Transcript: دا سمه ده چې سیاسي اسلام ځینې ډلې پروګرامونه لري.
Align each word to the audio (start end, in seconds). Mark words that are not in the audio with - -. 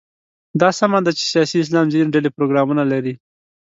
دا 0.61 0.69
سمه 0.79 0.99
ده 1.05 1.11
چې 1.17 1.23
سیاسي 1.33 1.57
اسلام 1.59 1.85
ځینې 1.93 2.09
ډلې 2.15 2.29
پروګرامونه 2.37 2.83
لري. 2.91 3.13